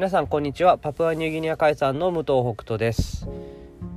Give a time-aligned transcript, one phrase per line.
[0.00, 0.78] 皆さんこんにちは。
[0.78, 3.28] パプアニューギニア海産の武藤北斗です、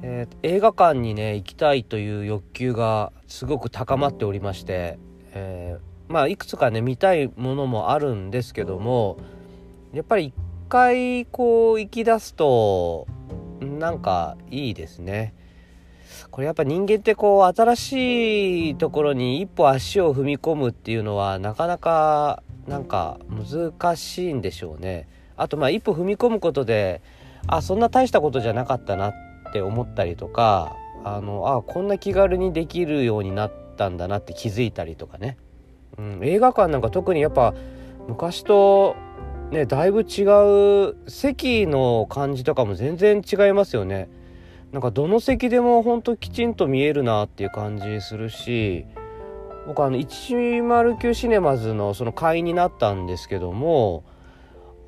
[0.00, 4.96] えー、映画館にね行きたいという欲求がすごく高まっておりまして、
[5.32, 9.18] えー、まあいくつかね見たいものもあるんですけども
[9.92, 10.34] やっぱり一
[10.68, 13.08] 回こう行き出すと
[13.60, 15.34] なんかいいですね。
[16.30, 25.08] これやっぱ人間ってこう新しいところに一歩足を踏み込むっていうのはなかなかなんか難しいんでしょうね。
[25.38, 27.00] あとまあ一歩踏み込むことで
[27.46, 29.14] あそんな大したことじゃなかったなっ
[29.52, 35.38] て思ったりとかあのあこんな気軽にできるようになったんだなって気づいたりとかね、
[35.96, 37.54] うん、映画館なんか特にやっぱ
[38.08, 38.96] 昔と
[39.50, 40.24] ねだいぶ違
[40.90, 44.08] う席の感じとかも全然違いますよね。
[44.72, 48.84] なんかどの席でもほんときちんと見えるなっていう感じするし
[49.66, 54.04] 僕あの109シネマズのその会員になったんですけども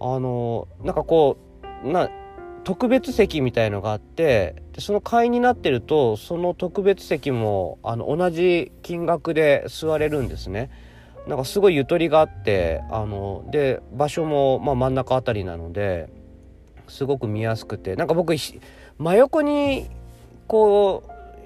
[0.00, 1.36] あのなんかこ
[1.84, 2.10] うな
[2.64, 10.70] 特別席みたいのがあってでその会員になってるとその特別席もあの同じ金額で座れるんですね。
[11.26, 16.08] なんかすごいゆとりがあってあので場所も、ま、真ん中あたりなので
[16.88, 19.90] すごく見やすくてなんか僕真横に
[20.46, 21.04] こ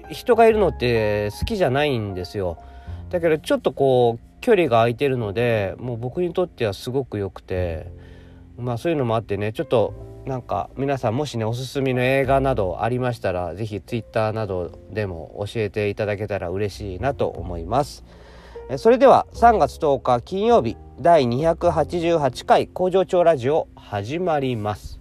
[0.09, 2.57] う人がいるのって好きじゃないんですよ。
[3.09, 8.05] だけどちょっとこう距離が空いてるのでもう僕にとってはすごく良くて。
[8.57, 9.93] まあそういうのもあってねちょっと
[10.25, 18.03] なんか皆さんもしねおすすめの映画などありましたら是非 Twitter などでも教えていただけたら嬉しいなと思います。
[18.77, 24.99] それでは3月10日金曜日第288回工場長ラジオ始まります。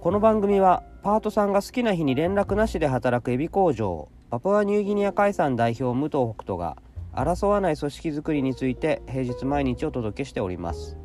[0.00, 6.76] この番組はパートさんが好きな日に連絡なしで働くエビ工場パプアニューギニア海産代表武藤北斗が
[7.14, 10.96] 争わない組織づくりについて平日毎日お届けしております。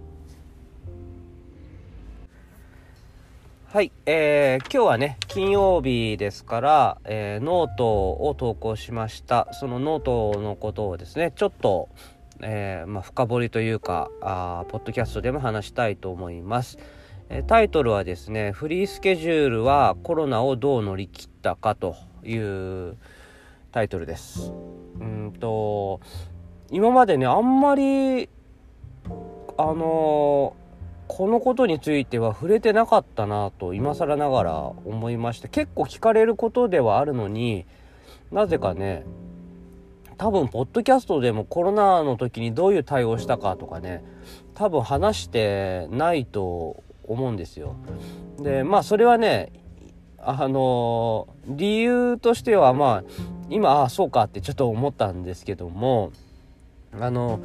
[3.68, 9.50] はい、えー、今日はね金曜日ですから、えー、ノートを投稿しました。
[9.52, 11.90] そのノートのことをですねちょっと、
[12.40, 16.78] えーまあ、深掘りというかあポッドキャストでも話したいと思います、
[17.30, 22.96] えー、タイトルはですねフリースケジュールはコロナをどう乗り切ったかという
[23.78, 24.52] タイトルです
[25.00, 26.00] うんと
[26.72, 28.28] 今までねあんまり
[29.56, 30.56] あの
[31.08, 37.68] このことについては触れてなかったなと今更ながら思いまして結構聞かれることではあるのに
[38.32, 39.06] なぜかね
[40.18, 44.04] 多分ポッドキャストでもコロナの時にどういう対応したかとかね
[44.56, 47.76] 多分話してないと思うんですよ。
[48.40, 49.52] でまあそれはね
[50.18, 56.12] あの理由としてはまあ今あそうかってちょっと思ったんですけども
[57.00, 57.40] あの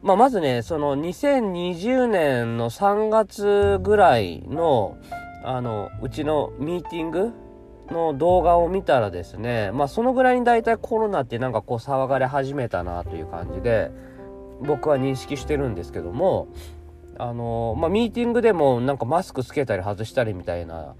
[0.00, 4.96] まあ、まずねその2020年の3月ぐらいの
[5.44, 7.32] あのうちのミーティング
[7.90, 13.90] の動画を見たらですねまあそのぐらいに大体コロナってなんかこう騒がれ始めたなという感じで
[14.60, 16.48] 僕は認識してるんですけども
[17.18, 20.94] あのまあミーティングでもなんかマスクつけたり外したりみたいな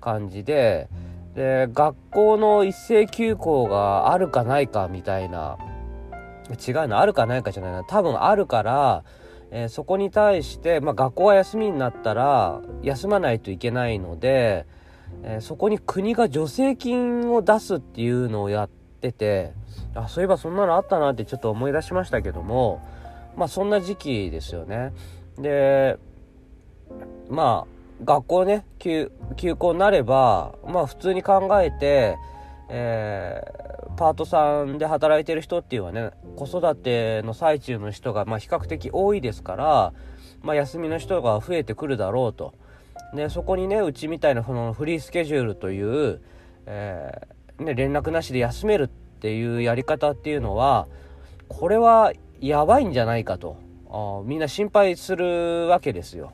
[0.00, 0.88] 感じで
[1.38, 5.56] で学校の一斉休校があるかないかみたいな
[6.50, 9.04] 違うのあるかないかじゃないな多分あるから、
[9.52, 14.66] えー、そこに対して、まあ、学校が休みになったら休まないといけないので、
[15.22, 18.68] えー、そこに国が助成金を出すっていうのをやっ
[19.00, 19.52] てて
[19.94, 22.84] あそういえばそんなのあったなってちょっと思い出しましたけども
[23.36, 24.92] まあそんな時期ですよね。
[25.38, 25.98] で
[27.30, 29.10] まあ学校ね休
[29.56, 32.16] 校になればまあ普通に考えて、
[32.68, 39.92] えー、パートさんで働いてる人っていうのはね子育ての最中の人が、まあ、比較的多いですから、
[40.42, 42.54] まあ、休みの人が増えてくるだろうと。
[43.14, 46.20] でそこにねうちみたいなそのフリースケジュールという、
[46.66, 50.88] えー、ね、連絡なしで休めるっていうやり方っていうのは
[51.48, 53.56] これはやばいんじゃないかと
[53.90, 56.32] あみんな心配するわけですよ。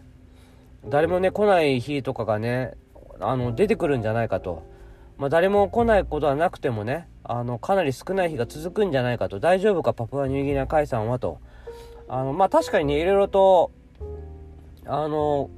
[0.89, 2.75] 誰もね来ない日とかがね
[3.21, 4.63] あの出てくるんじゃないかと、
[5.19, 9.41] まあ、誰も来ないことはなくてもねあのかなり少ない日が続くんじゃないかと。
[9.41, 11.39] 大丈夫かパプアニューギニア海産はと。
[12.07, 13.73] あのまあ確かにねいろいろと
[14.85, 15.49] あの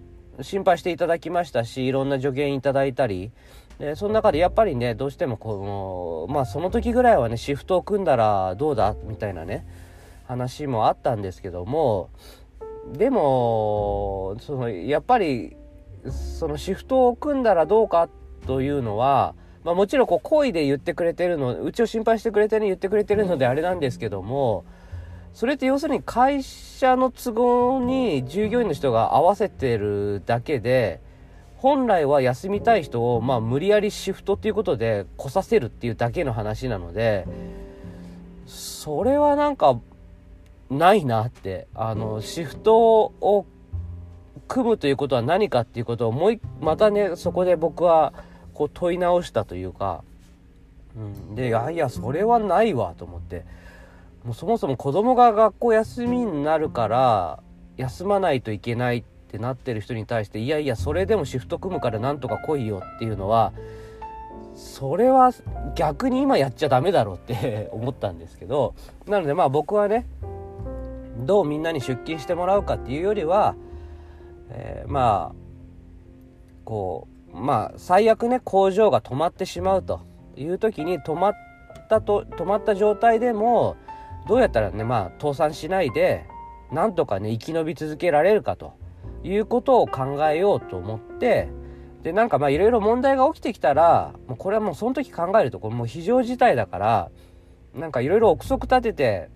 [0.43, 3.33] 心配していただきましたしいろんな助言いただいたり。
[3.79, 9.67] でその中でやっぱりねどうしてもこのまあその時ぐらいはねシフトを組んだらどうだみたいなね
[10.27, 12.09] 話もあったんですけども
[12.95, 15.57] でもそのやっぱり
[16.11, 18.09] そのシフトを組んだらどうか
[18.47, 19.35] というのは、
[19.65, 24.65] まあ、もちろんこう好意で言ってくれてるのうちを心配してくれてね言ってくれてるのであれなんですけども
[25.35, 31.01] それって要するに会社の都合に従業員の人が合わせてるだけで
[31.59, 37.27] 本来は休みたい人を、まあ、無理やりシフトっていうことで来させるっていうだけの話なので
[38.47, 39.81] それはなんか
[40.71, 43.47] ないなってあのシフトを
[44.49, 48.13] 組むということは何かっていうことをもうまたねそこで僕は
[48.55, 50.03] こう問い直したというか、
[50.97, 51.01] う
[51.33, 53.45] ん、でいやいやそれはないわと思って。
[54.27, 57.39] もうそもそも子供が学校休みになるから
[57.77, 63.53] 休まないといけないってなってる人に対していやいやそれでもシフト組むからなんとか来いよっていうのは
[64.57, 65.33] それは
[65.77, 68.75] 逆に今やっちゃダメだろうって思ったんですけど
[69.07, 70.07] なのでまあ僕はね
[71.25, 73.55] どうみんなに出勤してもらうかっていうよりは、
[74.51, 75.35] えー、まあ
[76.65, 80.01] こうまあ最悪ね工場が止まってしまうと
[80.37, 81.35] いう時に止まっ
[81.89, 83.77] たと止まった状態でも
[84.29, 86.27] どうやったらねまあ倒産しないで
[86.73, 88.75] なんとかね生き延び続けられるかと
[89.23, 91.49] いうことを考えようと思って
[92.03, 97.11] でなんかまあいろいろ問題が起きてきたらもうこれはもうその時考えるとこれもう非常事態だから
[97.75, 99.29] なんかいろいろ憶測立てて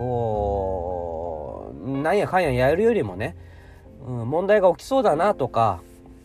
[0.00, 3.36] こうなんやかんややるよりもね、
[4.06, 5.82] うん、問題が起きそうだなとか、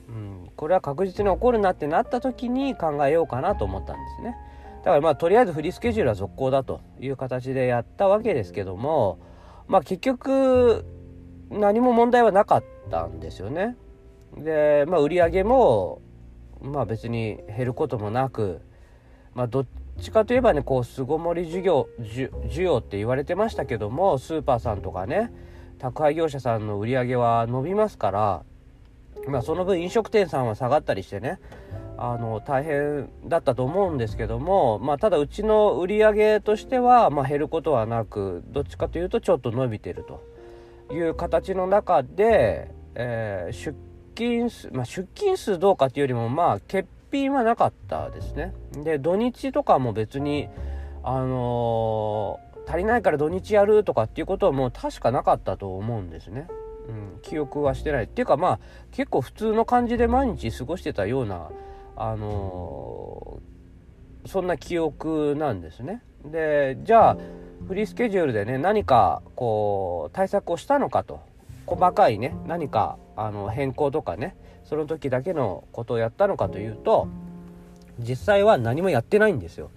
[0.07, 4.38] うん、これは確実に起こるなってなった時に考えようかなと思ったんですね。
[4.86, 9.19] だからまあとりあえずフリースケジュールは続行だという形でやったわけですけども
[9.68, 10.86] まあ結局
[11.50, 13.75] 何も問題はなかったんですよね。
[14.38, 16.01] でまあ売り上げも
[16.62, 18.62] まあ別に減ることもなく
[19.33, 19.66] まあど
[20.01, 25.31] ちかといえばねこう巣ごもり需要需要って言われてましたけどもスーパーさんとかね
[25.80, 28.44] 宅配業者さんの売り上げは伸びますから
[29.27, 31.39] まあその分飲食店さんは下がったりしてね
[31.97, 43.75] あの大変だったと思うんですけども、まあ、ただうちの売り上げとしては、まあ、減ることはなくどっちかというとちょっと伸びてるという形の中で、えー、出
[44.15, 48.54] 勤数、まあ、出勤数どうかっていうよりもまあ欠品はなかったですね。
[48.84, 50.50] で土日とかも別に
[51.04, 56.48] あのー、足りないから土日やるとかっていうことはもう確かなかったと思うんですね。
[56.88, 58.06] うん、記憶はしてない。
[58.06, 58.60] っていうかまあ
[58.92, 61.50] 結構普通の感じで毎日過ごしてたような
[61.96, 66.01] あのー、そんな記憶なんですね。
[66.25, 67.18] でじゃあ
[67.68, 71.19] フリースケジュールでね何かこう対策をしたのかと。
[71.66, 77.07] 細かいね何かあの変更とかねその時だけのことをやったのかというと
[78.00, 79.71] 実際は何もやってないんですよ。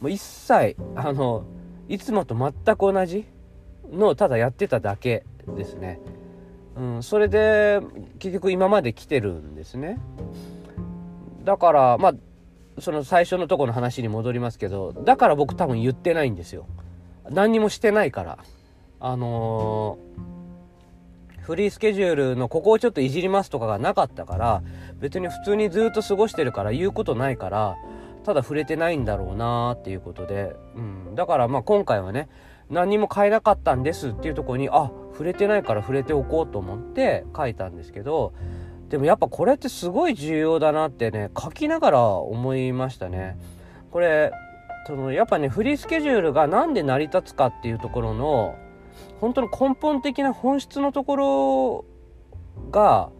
[0.00, 1.44] もう一切あの
[1.88, 3.26] いつもと全く同じ
[3.92, 5.24] のをただやってただけ
[5.56, 6.00] ですね。
[6.76, 7.80] うん、それで
[8.18, 9.98] 結局今まで来てるんですね。
[11.44, 12.14] だからまあ
[12.80, 16.66] その最初のとこの話に戻りますけどだから僕多分言ってないんですよ
[17.28, 18.38] 何にもしてないから
[19.00, 20.39] あのー、
[21.50, 24.62] フリースケジュールのここをちょっといじりますとかがなかったから
[25.00, 27.76] 別に普通にずっと過ごしてるから言うことないから
[28.22, 32.28] ただ触れてないんだろうなっていうことで、うん、だからまあ今回はね
[32.68, 38.32] 何も変えなかったんですっていうとこにあ触れてないから触れておこうと思って書いたんですけど
[38.88, 43.36] でもやっぱこれってすごい重要だなってね書きながら思いましたね。
[43.90, 44.30] これ
[44.86, 48.54] そのやっぱねフリースケジュールが何で成り立つかっていうところの
[49.20, 51.84] 本当の根本的な本質のところ
[52.70, 53.10] が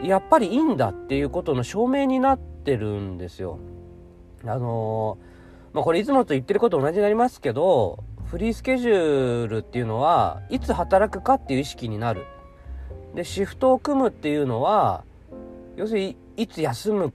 [0.00, 3.58] やっぱりいいんだっていうことの証明になってるんですよ。
[4.44, 5.18] あの
[5.72, 12.24] まあこれいつもと言ってること同じになりますけどフリースケジュールっていうのはいつ働くかっていう意識になる。
[13.14, 15.04] でシフトを組むっていうのは
[15.76, 17.12] 要するにいつ休む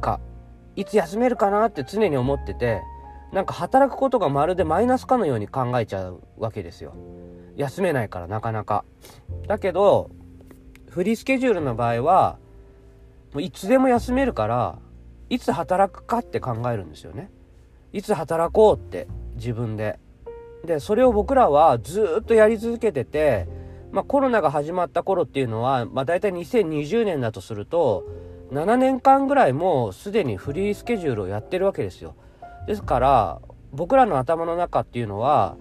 [0.00, 0.20] か
[0.76, 2.82] いつ休めるかなって常に思ってて
[3.32, 6.94] なんか働くことがまるでマイナスかのように考えちゃうわけですよ。
[7.60, 8.84] 休めないからなかなか。
[9.46, 10.10] だけど
[10.88, 12.38] フリースケジュールの場合は
[13.32, 14.78] もういつでも休めるから
[15.28, 17.30] いつ働くかって考えるんですよね。
[17.92, 19.98] いつ働こうって自分で。
[20.64, 23.48] でそれを僕らはずっとやり続けてて
[23.92, 28.04] まあ、コロナが始まった頃っていうのは、まあ、大体2020年だとすると
[28.52, 32.14] 7年間ぐらいもうすでにフリースケジュールをやってるわけですよ。
[32.66, 33.40] ですから
[33.72, 35.56] 僕らの頭の中っていうのは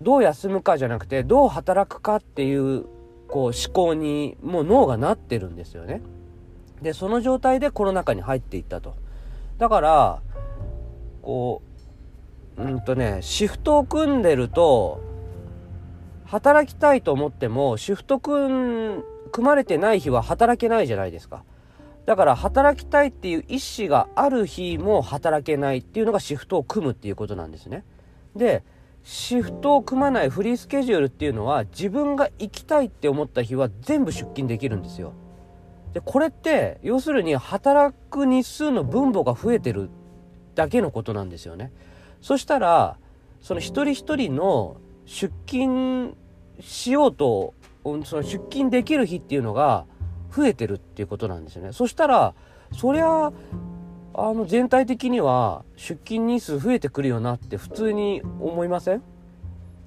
[0.00, 2.84] どう休むかじゃなくてどう働くかっていう
[3.28, 6.02] こう思考にもう脳がなってるんですよね。
[6.82, 8.94] でその状態でコロナ禍に入っていったと。
[9.58, 10.22] だから
[11.22, 11.62] こ
[12.58, 15.00] ううんとねシフトを組んでると
[16.26, 21.44] 働きたいと思ってもシフト組組まれてない日は働けないじゃないですか。
[22.04, 27.84] だから働きたいっていう意思がある日も働けないっていうのがシフトを組むっていうことなんですね。
[28.36, 28.62] で
[29.06, 35.12] シフトを組まないフリースケジュールっていうのは自分が行きたいって思った日は全部出勤できるんですよ。
[35.92, 39.90] でこれって要するに働く日数の分母が増えてる
[40.56, 41.70] だけのことなんですよね。
[42.20, 42.98] そしたら
[43.40, 46.16] その一人一人の出勤
[46.58, 49.86] しようとその出勤できる日っていうのが
[50.34, 51.72] 増えてるっていうことなんですよね。
[51.72, 52.34] そしたら
[52.72, 53.32] そりゃ
[54.18, 59.02] あの全体的には出勤日数増えてくるよなって普通に思いません？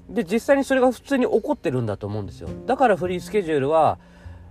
[0.07, 2.47] で実際にそれが普通に起こってるんだと思うんですよ。
[2.67, 3.97] だからフリースケジュールは、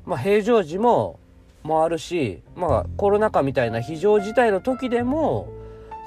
[0.04, 1.20] まあ、平常時も
[1.64, 5.48] 回るし、まあ、コロナ禍みたいな非常事態の時でも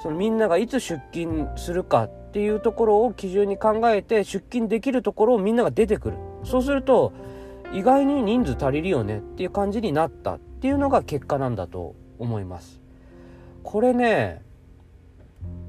[0.02, 6.18] そのみんながいつ出勤するかっていうところを基準に考えて出勤できるところをみんなが出てくる。
[6.44, 7.14] そうすると
[7.72, 12.81] 意外に人数足りるよねっていう感じになったっていうのが結果なんだと思います。
[13.62, 14.42] これね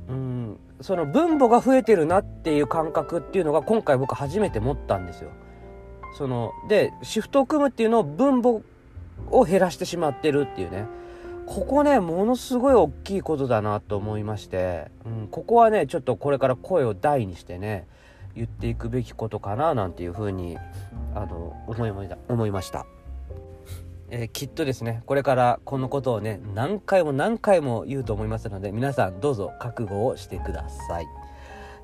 [0.10, 5.32] うんその分母が増えてるなっていう感覚っていうのが今回僕初めて持ったんですよ。
[6.18, 8.62] そのでシフトを組むっていうのを分母
[9.32, 10.86] を減らしてしまってるっていうね
[11.46, 17.88] ここねものすごい大きいことだなと思いまして、うん、ここはねちょっとこれから声を大にしてね
[18.36, 20.58] 言っていくべきことかななんていうふうに
[21.16, 21.92] あの思い
[22.30, 22.86] 思いました。
[24.16, 31.08] えー、きっとですねこれからこのことをね何回も何回も言うと思いますので皆さんどうぞ覚悟をしてください。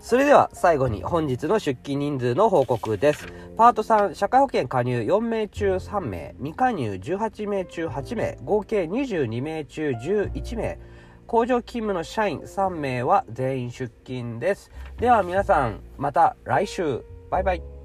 [0.01, 3.27] それでは最後に本日の出勤人数の報告です。
[3.57, 10.79] パート3社会保険加入4名中3名未加入18名中8名合計22名中11名
[11.27, 14.71] 工場勤務の社員3名は全員出勤です。
[14.99, 17.03] では皆さんまた来週。
[17.29, 17.78] バイバイ。